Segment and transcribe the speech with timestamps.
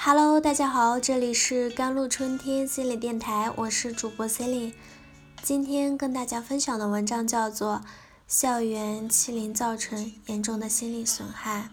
[0.00, 4.74] Hello，大家好，这里是甘露春天心理电台，我是主播 c e l i n e
[5.42, 7.82] 今天跟大家分享的文章叫做
[8.28, 11.70] 《校园欺凌造成严重的心理损害，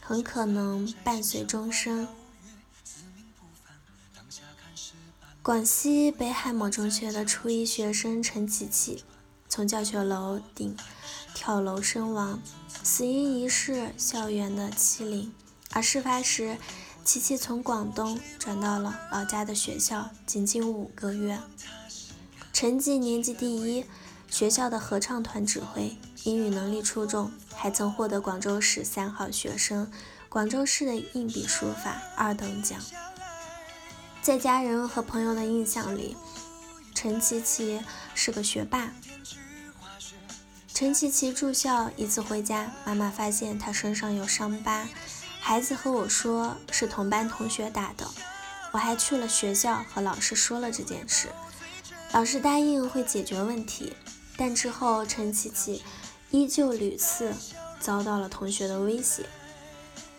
[0.00, 2.06] 很可能伴随终生》。
[5.42, 9.04] 广西北海某中学的初一学生陈琪琪
[9.46, 10.74] 从教学楼顶
[11.34, 12.40] 跳楼身亡，
[12.82, 15.34] 死因疑似校园的欺凌，
[15.72, 16.56] 而事发时。
[17.08, 21.40] 琪琪从广东转到了老家的学校，仅仅五个月，
[22.52, 23.86] 成绩年级第一，
[24.28, 29.90] 学校的合唱团指挥，英语能力出众，还曾获得广州市三好学生、
[30.28, 32.78] 广州市的硬笔书法二等奖。
[34.20, 36.14] 在家人和朋友的印象里，
[36.94, 37.80] 陈琪琪
[38.14, 38.92] 是个学霸。
[40.74, 44.86] 陈琪琪住校一次回家，妈妈发现她身上有伤疤。
[45.48, 48.06] 孩子和我说是同班同学打的，
[48.70, 51.28] 我还去了学校和老师说了这件事，
[52.12, 53.94] 老师答应会解决问题，
[54.36, 55.82] 但之后陈琪琪
[56.30, 57.32] 依旧屡次
[57.80, 59.24] 遭到了同学的威胁。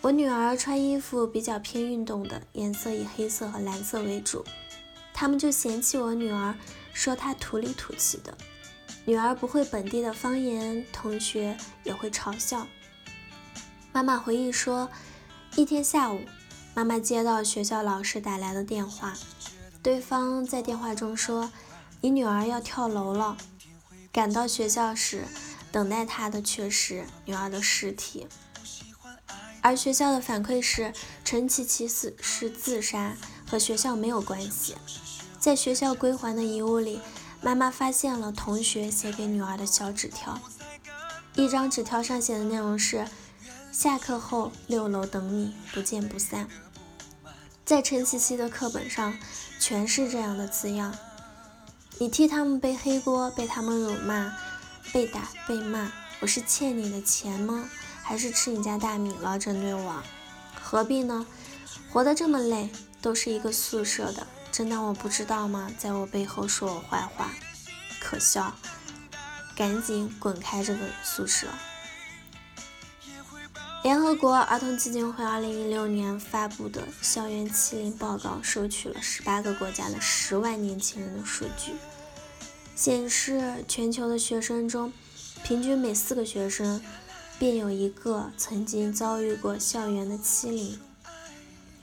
[0.00, 4.44] 我女儿穿衣服比较偏运动的，颜色以黑色和蓝色为主，
[5.14, 6.56] 他们就嫌弃我女儿，
[6.92, 8.36] 说她土里土气的。
[9.04, 12.66] 女儿不会本地的方言，同学也会嘲笑。
[13.92, 14.90] 妈妈回忆说。
[15.56, 16.22] 一天下午，
[16.74, 19.14] 妈妈接到学校老师打来的电话，
[19.82, 21.50] 对方在电话中说
[22.00, 23.36] ：“你女儿要跳楼了。”
[24.12, 25.24] 赶到学校时，
[25.72, 28.26] 等待她的却是女儿的尸体。
[29.60, 30.92] 而学校的反馈是，
[31.24, 34.76] 陈琪琪死是自杀，和学校没有关系。
[35.38, 37.00] 在学校归还的遗物里，
[37.42, 40.38] 妈妈发现了同学写给女儿的小纸条，
[41.34, 43.04] 一张纸条上写的内容是。
[43.72, 46.48] 下课后六楼等你，不见不散。
[47.64, 49.16] 在陈琪琪的课本上，
[49.60, 50.92] 全是这样的字样。
[51.98, 54.36] 你替他们背黑锅，被他们辱骂，
[54.92, 55.92] 被打被骂。
[56.18, 57.70] 我是欠你的钱吗？
[58.02, 59.38] 还是吃你家大米了？
[59.38, 60.02] 针对我，
[60.60, 61.24] 何必呢？
[61.92, 62.70] 活得这么累，
[63.00, 65.70] 都是一个宿舍的，真当我不知道吗？
[65.78, 67.30] 在我背后说我坏话，
[68.00, 68.52] 可笑！
[69.54, 71.46] 赶紧滚开这个宿舍！
[73.82, 81.72] 联合国儿童基金会2016年发布的校园欺凌报告收取了18个国家的10万年轻人的数据，
[82.76, 84.92] 显示全球的学生中，
[85.42, 86.82] 平均每四个学生
[87.38, 90.78] 便有一个曾经遭遇过校园的欺凌。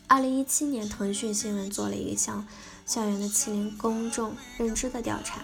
[0.08, 2.46] 2017年，腾讯新闻做了一项
[2.86, 5.42] 校园的欺凌公众认知的调查，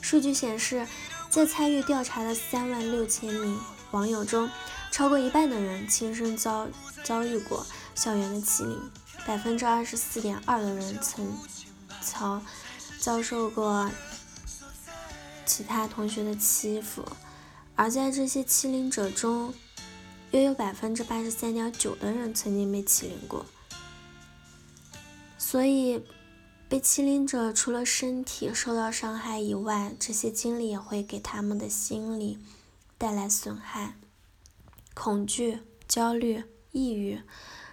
[0.00, 0.86] 数据显示，
[1.28, 3.60] 在参与调查的3万6千名
[3.90, 4.48] 网友中，
[4.90, 6.68] 超过一半的人亲身遭
[7.04, 8.90] 遭遇过校园的欺凌，
[9.26, 11.32] 百分之二十四点二的人曾
[12.00, 12.42] 遭
[12.98, 13.90] 遭受过
[15.46, 17.04] 其他同学的欺负，
[17.74, 19.54] 而在这些欺凌者中，
[20.32, 23.46] 约有百分之八十三点九的人曾经被欺凌过。
[25.38, 26.04] 所以，
[26.68, 32.38] 被欺凌者除了身体受到伤害以外，这些经历也会给他们的心理
[32.98, 33.94] 带来损害。
[35.02, 37.22] 恐惧、焦虑、抑郁、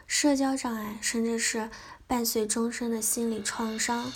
[0.06, 1.70] 社交障碍，甚至是
[2.08, 4.10] 伴随终身的心理创伤。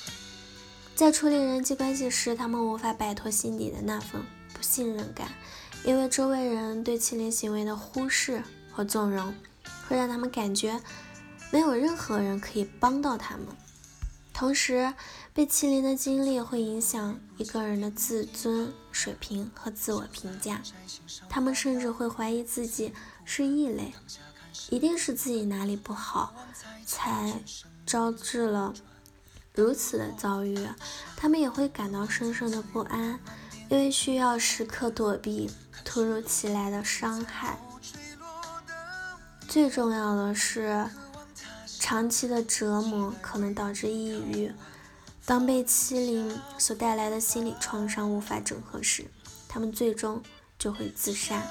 [0.95, 4.23] 在处理人际关系时，他们无法摆脱心底的那份
[4.53, 5.27] 不信任感，
[5.83, 9.35] 因为周围人对欺凌行为的忽视和纵容，
[9.89, 10.79] 会让他们感觉
[11.51, 13.47] 没有任何人可以帮到他们。
[14.34, 14.94] 同时，
[15.34, 20.62] 被欺凌的经历会影响一个人的自尊水平和自我评价，
[21.30, 22.92] 他们甚至会怀疑自己
[23.24, 23.94] 是异类，
[24.69, 26.34] 一定是自己哪里不好，
[26.86, 27.44] 才
[27.86, 28.74] 招致了
[29.53, 30.68] 如此的遭遇。
[31.16, 33.19] 他们也会感到深深的不安，
[33.69, 35.52] 因为需要时刻躲避
[35.86, 37.59] 突如其来的伤害。
[39.48, 40.89] 最重要的是。
[41.81, 44.54] 长期的折磨可能导致抑郁。
[45.25, 49.06] 当被欺凌所带来的心理创伤无法整合时，
[49.50, 50.22] 他们最终
[50.60, 51.42] 就会自杀。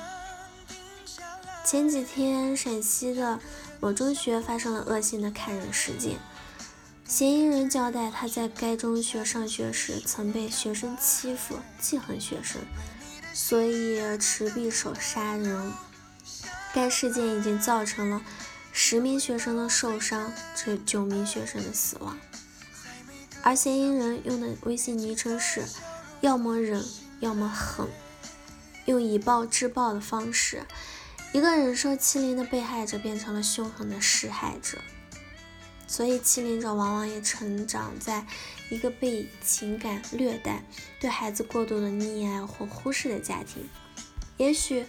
[1.64, 3.40] 前几天，陕西的
[3.80, 6.18] 某中学发生了恶性的砍人事件。
[7.04, 12.60] 嫌疑人交代，他在该中学上学时曾被学生欺负，记恨学生，
[13.34, 15.72] 所以持匕首杀人。
[16.72, 18.22] 该事件已经造成了。
[18.82, 22.18] 十名学生的受伤，这九名学生的死亡。
[23.42, 25.62] 而嫌疑人用的微信昵称是
[26.22, 26.82] “要么忍，
[27.20, 27.86] 要么狠”，
[28.86, 30.64] 用以暴制暴的方式，
[31.34, 34.78] 一个忍受欺凌的被害者变成了凶狠的施害者。
[35.86, 38.26] 所以欺凌者往往也成长在
[38.70, 40.64] 一个被情感虐待、
[40.98, 43.68] 对孩子过度的溺爱或忽视的家庭。
[44.38, 44.86] 也许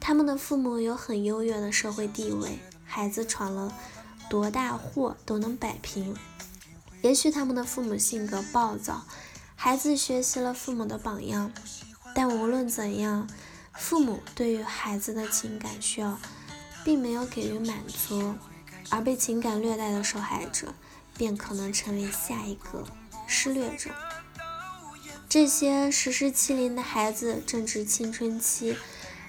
[0.00, 3.74] 他们的父母有很优越的社会地位，孩子闯了
[4.30, 6.14] 多大祸都能摆平；
[7.02, 9.04] 也许他们的父母性格暴躁，
[9.54, 11.52] 孩子学习了父母的榜样。
[12.14, 13.28] 但无论怎样，
[13.74, 16.18] 父母对于孩子的情感需要
[16.84, 18.34] 并没有给予满足。
[18.88, 20.72] 而被情感虐待的受害者，
[21.16, 22.84] 便可能成为下一个
[23.26, 23.90] 施虐者。
[25.28, 28.76] 这些实施欺凌的孩子正值青春期，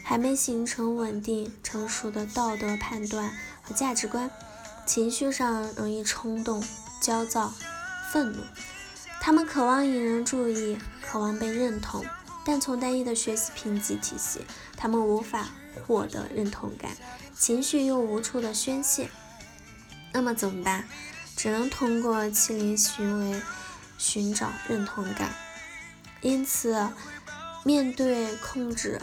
[0.08, 3.30] 还没形成稳定成熟的道德判断
[3.62, 4.32] 和价值观，
[4.86, 6.64] 情绪上容易冲动、
[7.02, 7.54] 焦躁、
[8.10, 8.40] 愤怒。
[9.20, 12.06] 他们渴望引人注意，渴望被认同，
[12.46, 14.46] 但从单一的学习评级体系，
[14.78, 15.50] 他们无法
[15.86, 16.92] 获得认同感，
[17.38, 19.10] 情绪又无处的宣泄。
[20.14, 20.88] 那么怎么办？
[21.36, 23.42] 只能通过欺凌行为
[23.98, 25.36] 寻找认同感。
[26.22, 26.88] 因此，
[27.66, 29.02] 面对控制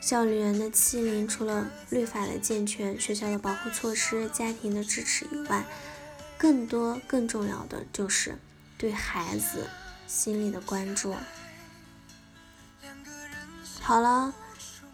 [0.00, 5.64] 校园的欺凌，除了律法的健全、学校的保护措施、家庭的支持以外，
[6.36, 8.38] 更多、更重要的就是
[8.76, 9.68] 对孩子
[10.06, 11.14] 心理的关注。
[13.80, 14.34] 好了，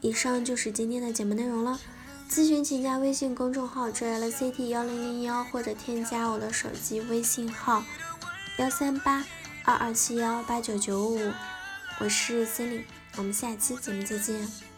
[0.00, 1.78] 以上就是今天的节目内容了。
[2.30, 7.84] 咨询请加微信公众号 jlct 幺零零幺，或者添加我的手机微信号
[8.56, 9.24] 幺三八
[9.64, 11.32] 二二七幺八九九五，
[12.00, 12.84] 我是 c e l i n e
[13.16, 14.73] 我们下期节目再见。